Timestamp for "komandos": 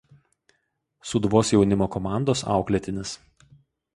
1.97-2.43